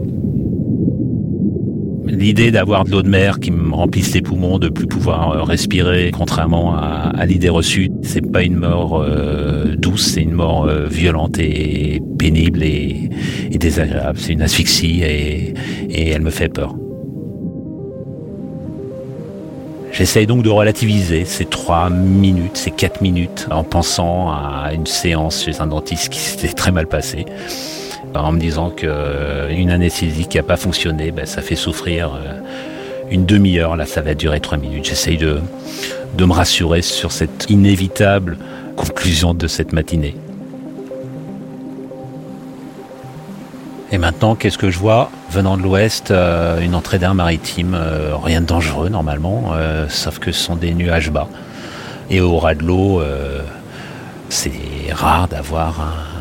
L'idée 2.08 2.52
d'avoir 2.52 2.86
de 2.86 2.92
l'eau 2.92 3.02
de 3.02 3.10
mer 3.10 3.40
qui 3.40 3.52
me 3.52 3.74
remplisse 3.74 4.14
les 4.14 4.22
poumons, 4.22 4.60
de 4.60 4.70
plus 4.70 4.88
pouvoir 4.88 5.32
euh, 5.32 5.44
respirer, 5.44 6.12
contrairement 6.12 6.76
à, 6.76 7.26
l'idée 7.26 7.50
reçue, 7.50 7.92
c'est 8.02 8.22
pas 8.32 8.44
une 8.44 8.56
mort 8.56 9.02
euh, 9.02 9.76
douce, 9.76 10.14
c'est 10.14 10.22
une 10.22 10.32
mort 10.32 10.66
euh, 10.66 10.88
violente 10.88 11.38
et 11.40 12.02
pénible 12.18 12.64
et, 12.64 13.10
désagréable. 13.52 14.20
C'est 14.20 14.34
une 14.34 14.44
asphyxie 14.44 15.02
et 15.02 15.54
elle 16.10 16.22
me 16.22 16.30
fait 16.30 16.50
peur. 16.50 16.76
J'essaye 19.98 20.28
donc 20.28 20.44
de 20.44 20.50
relativiser 20.50 21.26
ces 21.26 21.46
trois 21.46 21.90
minutes, 21.90 22.56
ces 22.56 22.70
quatre 22.70 23.02
minutes, 23.02 23.48
en 23.50 23.64
pensant 23.64 24.30
à 24.30 24.70
une 24.72 24.86
séance 24.86 25.44
chez 25.44 25.60
un 25.60 25.66
dentiste 25.66 26.10
qui 26.10 26.20
s'était 26.20 26.54
très 26.54 26.72
mal 26.72 26.86
passée, 26.86 27.26
en 28.24 28.32
me 28.32 28.40
disant 28.40 28.70
qu'une 28.70 28.90
euh, 28.90 29.74
anesthésie 29.74 30.28
qui 30.28 30.38
n'a 30.38 30.44
pas 30.44 30.58
fonctionné, 30.58 31.12
ben, 31.12 31.26
ça 31.26 31.42
fait 31.42 31.56
souffrir 31.56 32.14
euh, 32.14 32.40
une 33.12 33.26
demi-heure. 33.26 33.76
Là, 33.76 33.86
ça 33.86 34.02
va 34.02 34.14
durer 34.14 34.40
trois 34.40 34.58
minutes. 34.58 34.86
J'essaye 34.86 35.18
de, 35.18 35.40
de 36.18 36.26
me 36.26 36.34
rassurer 36.34 36.82
sur 36.82 37.12
cette 37.12 37.50
inévitable 37.50 38.38
conclusion 38.76 39.34
de 39.34 39.48
cette 39.48 39.74
matinée. 39.74 40.16
Et 43.92 43.98
maintenant, 43.98 44.36
qu'est-ce 44.36 44.58
que 44.58 44.70
je 44.70 44.80
vois 44.80 45.10
Venant 45.30 45.56
de 45.58 45.64
l'ouest, 45.64 46.12
euh, 46.12 46.60
une 46.62 46.76
entrée 46.76 47.00
d'air 47.00 47.16
maritime, 47.16 47.78
rien 48.24 48.42
de 48.42 48.46
dangereux 48.46 48.90
normalement, 48.90 49.54
sauf 49.88 50.20
que 50.20 50.32
ce 50.32 50.44
sont 50.44 50.56
des 50.56 50.74
nuages 50.74 51.10
bas. 51.10 51.30
Et 52.10 52.20
au 52.20 52.38
ras 52.38 52.56
de 52.56 52.64
l'eau, 52.64 53.02
c'est 54.30 54.52
rare 54.92 55.28
d'avoir 55.30 56.17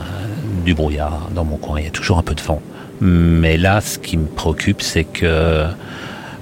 du 0.67 0.75
brouillard 0.75 1.29
dans 1.31 1.45
mon 1.45 1.57
coin, 1.57 1.81
il 1.81 1.85
y 1.85 1.89
a 1.89 1.91
toujours 1.91 2.19
un 2.19 2.23
peu 2.23 2.35
de 2.35 2.43
vent. 2.43 2.61
Mais 3.01 3.57
là, 3.57 3.81
ce 3.81 3.99
qui 3.99 4.19
me 4.19 4.27
préoccupe, 4.27 4.83
c'est 4.83 5.05
que 5.05 5.67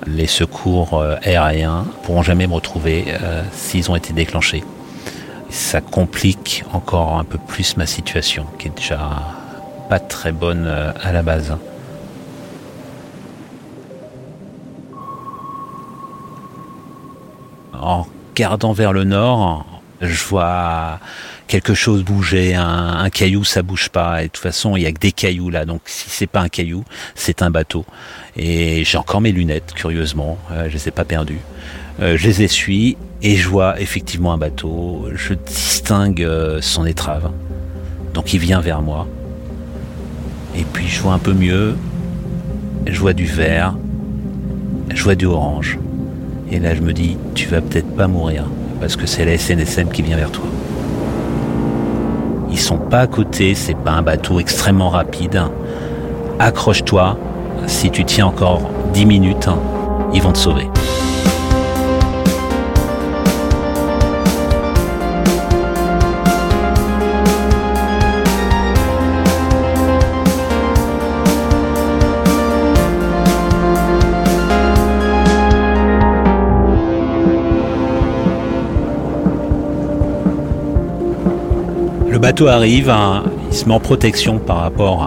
les 0.07 0.27
secours 0.27 1.03
aériens 1.23 1.85
pourront 2.03 2.23
jamais 2.23 2.47
me 2.47 2.55
retrouver 2.55 3.05
s'ils 3.53 3.91
ont 3.91 3.97
été 3.97 4.13
déclenchés. 4.13 4.65
Ça 5.51 5.81
complique 5.81 6.65
encore 6.73 7.19
un 7.19 7.25
peu 7.25 7.39
plus 7.39 7.77
ma 7.77 7.87
situation, 7.87 8.47
qui 8.59 8.69
est 8.69 8.77
déjà 8.77 8.99
pas 9.89 9.99
très 9.99 10.33
bonne 10.33 10.65
euh, 10.67 10.93
à 11.03 11.13
la 11.13 11.23
base. 11.23 11.57
En 17.73 18.07
regardant 18.33 18.73
vers 18.73 18.93
le 18.93 19.05
nord, 19.05 19.67
je 20.05 20.25
vois 20.25 21.01
quelque 21.47 21.75
chose 21.75 22.05
bouger, 22.05 22.55
un, 22.55 23.09
caillou 23.11 23.45
ça 23.45 23.63
bouge 23.63 23.89
pas. 23.89 24.23
Et 24.23 24.27
de 24.27 24.31
toute 24.31 24.43
façon 24.43 24.77
il 24.77 24.83
y 24.83 24.87
a 24.87 24.93
que 24.93 24.99
des 24.99 25.13
cailloux 25.13 25.51
là. 25.51 25.65
Donc 25.65 25.83
si 25.87 26.11
c'est 26.11 26.27
pas 26.27 26.41
un 26.41 26.49
caillou 26.49 26.85
c'est 27.15 27.43
un 27.43 27.51
bateau. 27.51 27.85
Et 28.37 28.85
j'ai 28.85 28.99
encore 28.99 29.21
mes 29.21 29.33
lunettes 29.33 29.73
curieusement. 29.75 30.39
Euh, 30.53 30.69
je 30.69 30.75
les 30.75 30.89
ai 30.89 30.91
pas 30.91 31.05
perdues. 31.05 31.41
Euh, 32.01 32.17
je 32.17 32.27
les 32.27 32.43
essuie 32.43 32.97
et 33.23 33.37
je 33.37 33.49
vois 33.49 33.81
effectivement 33.81 34.33
un 34.33 34.39
bateau. 34.39 35.09
Je 35.15 35.35
distingue 35.35 36.29
son 36.61 36.85
étrave. 36.85 37.31
Donc 38.15 38.33
il 38.33 38.39
vient 38.39 38.61
vers 38.61 38.81
moi. 38.81 39.07
Et 40.57 40.65
puis 40.73 40.87
je 40.89 41.01
vois 41.01 41.15
un 41.15 41.19
peu 41.19 41.33
mieux, 41.33 41.75
je 42.87 42.99
vois 43.01 43.13
du 43.13 43.25
vert, 43.25 43.75
je 44.95 45.03
vois 45.03 45.17
du 45.17 45.27
orange. 45.27 45.79
Et 46.51 46.61
là 46.61 46.75
je 46.75 46.81
me 46.81 46.93
dis, 46.93 47.17
tu 47.35 47.49
vas 47.49 47.61
peut-être 47.61 47.95
pas 47.97 48.07
mourir, 48.07 48.45
parce 48.85 48.97
que 48.97 49.07
c'est 49.07 49.25
la 49.25 49.39
SNSM 49.39 49.89
qui 49.89 50.03
vient 50.03 50.19
vers 50.19 50.31
toi. 50.31 50.45
Ils 52.51 52.59
sont 52.59 52.77
pas 52.77 53.01
à 53.01 53.07
côté, 53.07 53.55
c'est 53.55 53.79
pas 53.79 53.93
un 53.93 54.03
bateau 54.03 54.41
extrêmement 54.41 54.91
rapide. 54.91 55.41
Accroche-toi, 56.39 57.17
si 57.67 57.91
tu 57.91 58.05
tiens 58.05 58.27
encore 58.27 58.69
10 58.93 59.07
minutes, 59.07 59.49
ils 60.13 60.21
vont 60.21 60.33
te 60.33 60.39
sauver. 60.39 60.69
Bateau 82.25 82.47
arrive, 82.47 82.89
hein, 82.89 83.23
il 83.51 83.55
se 83.55 83.67
met 83.67 83.75
en 83.75 83.81
protection 83.81 84.39
par 84.39 84.57
rapport 84.61 85.07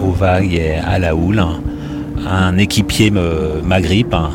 aux 0.00 0.12
vagues 0.12 0.54
et 0.54 0.74
à 0.74 1.00
la 1.00 1.16
houle. 1.16 1.42
Un 2.24 2.58
équipier 2.58 3.10
m'agrippe 3.10 4.14
hein, 4.14 4.30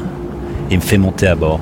et 0.70 0.76
me 0.76 0.82
fait 0.82 0.98
monter 0.98 1.28
à 1.28 1.36
bord. 1.36 1.62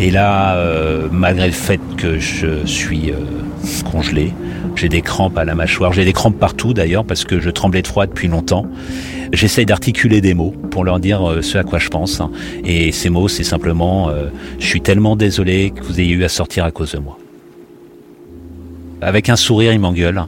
Et 0.00 0.10
là, 0.10 0.56
euh, 0.56 1.06
malgré 1.12 1.46
le 1.46 1.52
fait 1.52 1.80
que 1.96 2.18
je 2.18 2.66
suis 2.66 3.12
euh, 3.12 3.18
congelé, 3.88 4.34
j'ai 4.74 4.88
des 4.88 5.00
crampes 5.00 5.38
à 5.38 5.44
la 5.44 5.54
mâchoire, 5.54 5.92
j'ai 5.92 6.04
des 6.04 6.12
crampes 6.12 6.40
partout 6.40 6.74
d'ailleurs 6.74 7.04
parce 7.04 7.24
que 7.24 7.38
je 7.38 7.48
tremblais 7.48 7.82
de 7.82 7.86
froid 7.86 8.06
depuis 8.06 8.26
longtemps. 8.26 8.66
J'essaye 9.32 9.64
d'articuler 9.64 10.20
des 10.20 10.34
mots 10.34 10.54
pour 10.72 10.82
leur 10.82 10.98
dire 10.98 11.24
euh, 11.30 11.40
ce 11.40 11.56
à 11.56 11.62
quoi 11.62 11.78
je 11.78 11.88
pense. 11.88 12.20
Hein. 12.20 12.32
Et 12.64 12.90
ces 12.90 13.10
mots, 13.10 13.28
c'est 13.28 13.44
simplement 13.44 14.10
je 14.58 14.66
suis 14.66 14.80
tellement 14.80 15.14
désolé 15.14 15.70
que 15.70 15.84
vous 15.84 16.00
ayez 16.00 16.14
eu 16.14 16.24
à 16.24 16.28
sortir 16.28 16.64
à 16.64 16.72
cause 16.72 16.94
de 16.94 16.98
moi. 16.98 17.16
Avec 19.02 19.28
un 19.28 19.36
sourire, 19.36 19.72
il 19.72 19.80
m'engueule 19.80 20.24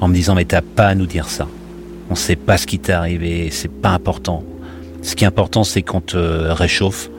en 0.00 0.08
me 0.08 0.14
disant 0.14 0.34
mais 0.34 0.46
t'as 0.46 0.62
pas 0.62 0.86
à 0.86 0.94
nous 0.94 1.06
dire 1.06 1.28
ça. 1.28 1.46
On 2.08 2.14
sait 2.14 2.34
pas 2.34 2.56
ce 2.56 2.66
qui 2.66 2.78
t'est 2.78 2.92
arrivé, 2.92 3.50
c'est 3.50 3.70
pas 3.70 3.90
important. 3.90 4.42
Ce 5.02 5.14
qui 5.14 5.24
est 5.24 5.26
important, 5.26 5.62
c'est 5.62 5.82
qu'on 5.82 6.00
te 6.00 6.16
réchauffe, 6.16 7.10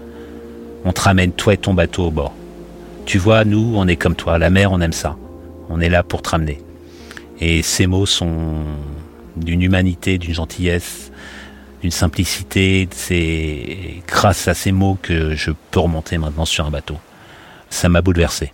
On 0.84 0.91
te 0.91 1.01
ramène 1.01 1.31
toi 1.31 1.53
et 1.53 1.58
ton 1.58 1.75
bateau 1.75 2.08
au 2.08 2.12
bord. 2.12 2.34
Tu 3.05 3.20
vois, 3.20 3.46
nous, 3.46 3.74
on 3.75 3.88
est 3.88 3.96
comme 3.96 4.15
toi. 4.15 4.39
La 4.39 4.50
mer, 4.50 4.72
on 4.72 4.81
aime 4.81 4.93
ça. 4.93 5.15
On 5.70 5.79
est 5.79 5.89
là 5.89 6.01
pour 6.01 6.24
te 6.24 6.29
ramener. 6.29 6.60
Et 7.39 7.62
ces 7.62 7.86
mots 7.86 8.08
sont 8.08 8.63
d'une 9.36 9.62
humanité, 9.62 10.17
d'une 10.17 10.34
gentillesse, 10.34 11.12
d'une 11.81 11.91
simplicité. 11.91 12.88
C'est 12.91 14.01
grâce 14.08 14.48
à 14.48 14.55
ces 14.55 14.72
mots 14.72 14.98
que 15.00 15.36
je 15.36 15.51
peux 15.70 15.79
remonter 15.79 16.17
maintenant 16.17 16.46
sur 16.46 16.65
un 16.65 16.72
bateau. 16.72 16.98
Ça 17.70 17.88
m'a 17.88 18.01
bouleversé. 18.01 18.53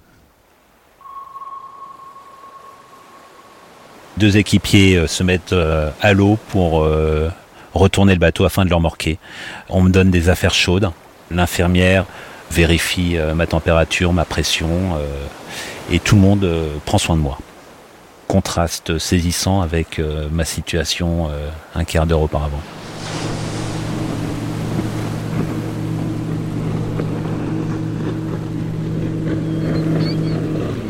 Deux 4.17 4.38
équipiers 4.38 4.95
euh, 4.95 5.07
se 5.07 5.21
mettent 5.21 5.53
euh, 5.53 5.91
à 6.01 6.13
l'eau 6.13 6.39
pour 6.50 6.81
euh, 6.83 7.29
retourner 7.75 8.13
le 8.13 8.19
bateau 8.19 8.45
afin 8.45 8.65
de 8.65 8.69
le 8.69 8.75
remorquer. 8.75 9.19
On 9.69 9.81
me 9.81 9.91
donne 9.91 10.09
des 10.09 10.29
affaires 10.29 10.55
chaudes. 10.55 10.89
L'infirmière 11.29 12.05
vérifie 12.50 13.17
ma 13.36 13.45
température, 13.45 14.13
ma 14.13 14.24
pression, 14.24 14.97
et 15.91 16.00
tout 16.00 16.15
le 16.15 16.21
monde 16.21 16.50
prend 16.86 16.97
soin 16.97 17.17
de 17.17 17.21
moi. 17.21 17.38
Contraste 18.29 18.97
saisissant 18.97 19.59
avec 19.59 20.01
ma 20.31 20.45
situation 20.45 21.29
un 21.75 21.83
quart 21.83 22.05
d'heure 22.05 22.21
auparavant. 22.21 22.62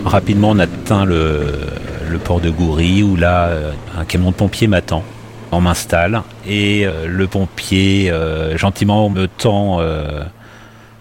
Rapidement, 0.05 0.51
on 0.51 0.59
atteint 0.59 1.03
le, 1.03 1.57
port 2.17 2.39
de 2.39 2.49
Goury 2.49 3.03
où 3.03 3.15
là, 3.15 3.47
euh, 3.47 3.73
un 3.97 4.05
camion 4.05 4.31
de 4.31 4.35
pompiers 4.35 4.67
m'attend. 4.67 5.03
On 5.51 5.61
m'installe 5.61 6.23
et 6.45 6.85
euh, 6.85 7.07
le 7.07 7.27
pompier 7.27 8.09
euh, 8.11 8.57
gentiment 8.57 9.09
me 9.09 9.27
tend 9.27 9.79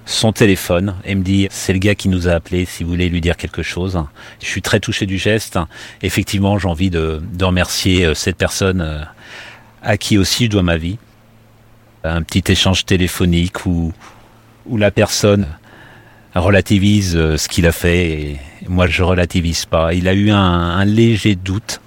son 0.08 0.32
téléphone 0.32 0.94
et 1.04 1.16
me 1.16 1.22
dit 1.22 1.48
c'est 1.50 1.72
le 1.72 1.80
gars 1.80 1.96
qui 1.96 2.08
nous 2.08 2.28
a 2.28 2.32
appelé 2.32 2.64
si 2.64 2.84
vous 2.84 2.90
voulez 2.90 3.08
lui 3.08 3.20
dire 3.20 3.36
quelque 3.36 3.62
chose. 3.62 4.00
Je 4.40 4.46
suis 4.46 4.62
très 4.62 4.80
touché 4.80 5.06
du 5.06 5.18
geste. 5.18 5.58
Effectivement, 6.02 6.58
j'ai 6.58 6.68
envie 6.68 6.90
de, 6.90 7.20
remercier 7.40 8.14
cette 8.14 8.36
personne 8.36 9.06
à 9.82 9.96
qui 9.96 10.18
aussi 10.18 10.44
je 10.46 10.50
dois 10.50 10.62
ma 10.62 10.76
vie. 10.76 10.98
Un 12.04 12.22
petit 12.22 12.52
échange 12.52 12.84
téléphonique 12.84 13.66
où, 13.66 13.92
où 14.66 14.76
la 14.76 14.92
personne 14.92 15.46
relativise 16.40 17.16
euh, 17.16 17.37
ce 17.37 17.49
qu'il 17.49 17.66
a 17.66 17.73
fait 17.73 18.11
et 18.11 18.40
moi 18.69 18.87
je 18.87 19.02
relativise 19.02 19.64
pas. 19.66 19.95
Il 19.95 20.09
a 20.09 20.14
eu 20.14 20.31
un, 20.31 20.85
léger 20.85 21.35
doute 21.35 21.81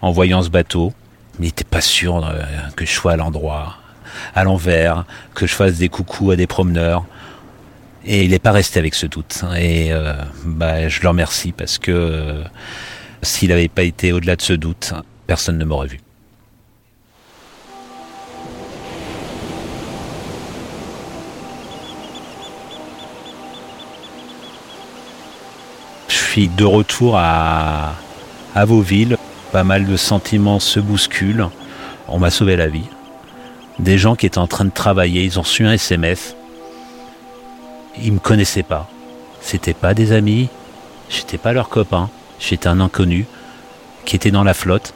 en 0.00 0.10
voyant 0.10 0.42
ce 0.42 0.50
bateau, 0.50 0.92
il 1.38 1.44
n'était 1.44 1.64
pas 1.64 1.80
sûr 1.80 2.24
euh, 2.24 2.42
que 2.76 2.84
je 2.84 2.90
sois 2.90 3.12
à 3.12 3.16
l'endroit, 3.16 3.76
à 4.34 4.44
l'envers, 4.44 5.04
que 5.34 5.46
je 5.46 5.54
fasse 5.54 5.78
des 5.78 5.88
coucous 5.88 6.32
à 6.32 6.36
des 6.36 6.46
promeneurs. 6.46 7.04
Et 8.04 8.24
il 8.24 8.30
n'est 8.30 8.40
pas 8.40 8.50
resté 8.50 8.80
avec 8.80 8.94
ce 8.94 9.06
doute. 9.06 9.44
Et 9.56 9.92
euh, 9.92 10.12
bah, 10.44 10.88
je 10.88 11.00
le 11.02 11.08
remercie 11.08 11.52
parce 11.52 11.78
que 11.78 12.42
s'il 13.22 13.50
n'avait 13.50 13.68
pas 13.68 13.84
été 13.84 14.12
au-delà 14.12 14.34
de 14.34 14.42
ce 14.42 14.54
doute, 14.54 14.92
personne 15.28 15.56
ne 15.56 15.64
m'aurait 15.64 15.86
vu. 15.86 16.00
De 26.40 26.64
retour 26.64 27.16
à, 27.16 27.94
à. 28.54 28.66
Pas 29.52 29.64
mal 29.64 29.86
de 29.86 29.96
sentiments 29.96 30.60
se 30.60 30.80
bousculent. 30.80 31.48
On 32.08 32.18
m'a 32.18 32.30
sauvé 32.30 32.56
la 32.56 32.68
vie. 32.68 32.86
Des 33.78 33.98
gens 33.98 34.16
qui 34.16 34.24
étaient 34.24 34.38
en 34.38 34.46
train 34.46 34.64
de 34.64 34.70
travailler, 34.70 35.24
ils 35.24 35.38
ont 35.38 35.42
reçu 35.42 35.66
un 35.66 35.72
SMS. 35.72 36.34
Ils 38.02 38.12
me 38.12 38.18
connaissaient 38.18 38.62
pas. 38.62 38.88
C'était 39.42 39.74
pas 39.74 39.92
des 39.92 40.12
amis. 40.12 40.48
J'étais 41.10 41.36
pas 41.36 41.52
leur 41.52 41.68
copain. 41.68 42.08
J'étais 42.40 42.68
un 42.68 42.80
inconnu 42.80 43.26
qui 44.06 44.16
était 44.16 44.30
dans 44.30 44.44
la 44.44 44.54
flotte. 44.54 44.94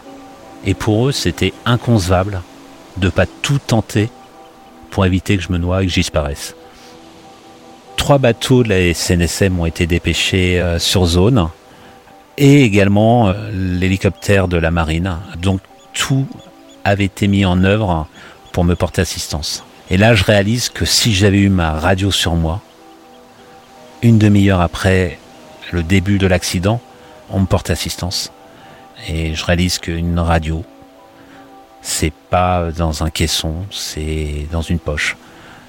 Et 0.64 0.72
pour 0.72 1.08
eux, 1.08 1.12
c'était 1.12 1.52
inconcevable 1.66 2.40
de 2.96 3.10
pas 3.10 3.26
tout 3.26 3.58
tenter 3.58 4.08
pour 4.90 5.04
éviter 5.04 5.36
que 5.36 5.42
je 5.42 5.52
me 5.52 5.58
noie 5.58 5.82
et 5.82 5.86
que 5.86 5.92
disparaisse 5.92 6.54
trois 8.06 8.18
bateaux 8.18 8.62
de 8.62 8.68
la 8.68 8.94
SNSM 8.94 9.58
ont 9.58 9.66
été 9.66 9.88
dépêchés 9.88 10.60
euh, 10.60 10.78
sur 10.78 11.06
zone 11.06 11.48
et 12.38 12.62
également 12.62 13.30
euh, 13.30 13.50
l'hélicoptère 13.52 14.46
de 14.46 14.56
la 14.56 14.70
marine. 14.70 15.16
Donc 15.42 15.60
tout 15.92 16.24
avait 16.84 17.06
été 17.06 17.26
mis 17.26 17.44
en 17.44 17.64
œuvre 17.64 18.06
pour 18.52 18.62
me 18.62 18.76
porter 18.76 19.02
assistance. 19.02 19.64
Et 19.90 19.96
là, 19.96 20.14
je 20.14 20.22
réalise 20.22 20.68
que 20.68 20.84
si 20.84 21.12
j'avais 21.12 21.38
eu 21.38 21.48
ma 21.48 21.72
radio 21.72 22.12
sur 22.12 22.36
moi, 22.36 22.60
une 24.02 24.18
demi-heure 24.18 24.60
après 24.60 25.18
le 25.72 25.82
début 25.82 26.18
de 26.18 26.28
l'accident, 26.28 26.80
on 27.28 27.40
me 27.40 27.46
porte 27.46 27.70
assistance. 27.70 28.30
Et 29.08 29.34
je 29.34 29.44
réalise 29.44 29.80
qu'une 29.80 30.20
radio, 30.20 30.64
c'est 31.82 32.12
pas 32.30 32.70
dans 32.70 33.02
un 33.02 33.10
caisson, 33.10 33.66
c'est 33.72 34.46
dans 34.52 34.62
une 34.62 34.78
poche 34.78 35.16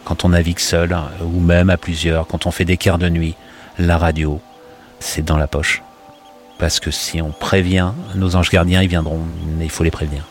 quand 0.08 0.24
on 0.24 0.30
navigue 0.30 0.60
seul 0.60 0.98
ou 1.22 1.42
même 1.42 1.70
à 1.70 1.76
plusieurs, 1.76 2.28
quand 2.28 2.46
on 2.46 2.52
fait 2.52 2.64
des 2.64 2.78
quarts 2.78 2.98
de 2.98 3.10
nuit, 3.10 3.36
la 3.78 3.98
radio, 3.98 4.40
c'est 5.02 5.22
dans 5.22 5.36
la 5.36 5.48
poche. 5.48 5.84
Parce 6.60 6.80
que 6.80 6.92
si 6.92 7.22
on 7.22 7.32
prévient, 7.32 7.92
nos 8.16 8.38
anges 8.38 8.50
gardiens, 8.50 8.82
ils 8.82 8.88
viendront, 8.88 9.20
mais 9.58 9.66
il 9.66 9.70
faut 9.70 9.84
les 9.84 9.92
prévenir. 9.92 10.24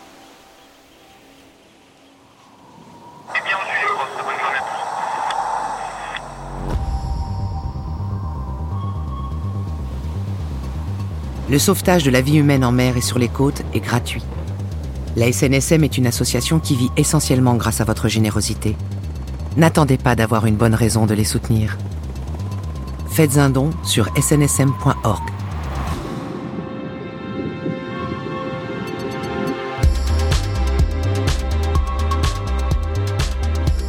Le 11.50 11.58
sauvetage 11.58 12.02
de 12.02 12.10
la 12.10 12.22
vie 12.22 12.38
humaine 12.38 12.64
en 12.64 12.72
mer 12.72 12.96
et 12.96 13.02
sur 13.02 13.18
les 13.18 13.28
côtes 13.28 13.60
est 13.74 13.80
gratuit. 13.80 14.22
La 15.16 15.30
SNSM 15.30 15.84
est 15.84 15.98
une 15.98 16.06
association 16.06 16.60
qui 16.60 16.76
vit 16.76 16.90
essentiellement 16.96 17.56
grâce 17.56 17.82
à 17.82 17.84
votre 17.84 18.08
générosité. 18.08 18.74
N'attendez 19.56 19.96
pas 19.96 20.14
d'avoir 20.14 20.44
une 20.44 20.56
bonne 20.56 20.74
raison 20.74 21.06
de 21.06 21.14
les 21.14 21.24
soutenir. 21.24 21.78
Faites 23.08 23.38
un 23.38 23.48
don 23.48 23.70
sur 23.82 24.06
snsm.org. 24.20 25.22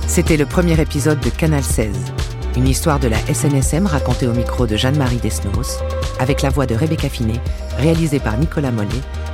C'était 0.08 0.38
le 0.38 0.46
premier 0.46 0.80
épisode 0.80 1.20
de 1.20 1.30
Canal 1.30 1.62
16, 1.62 2.14
une 2.56 2.68
histoire 2.68 3.00
de 3.00 3.10
la 3.10 3.18
SNSM 3.18 3.88
racontée 3.88 4.28
au 4.28 4.34
micro 4.34 4.66
de 4.68 4.78
Jeanne-Marie 4.78 5.18
Desnos, 5.18 5.84
avec 6.20 6.44
la 6.44 6.50
voix 6.50 6.66
de 6.66 6.76
Rebecca 6.76 7.10
Finet, 7.10 7.42
réalisée 7.78 8.20
par 8.20 8.38
Nicolas 8.38 8.72
Mollet, 8.72 8.88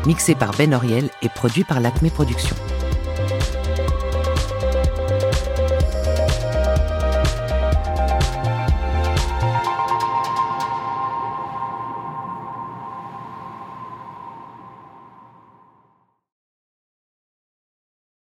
mixée 0.07 0.33
par 0.33 0.51
Ben 0.57 0.73
Oriel 0.73 1.09
et 1.21 1.29
produit 1.29 1.63
par 1.63 1.79
l'Acme 1.79 2.09
Productions. 2.09 2.57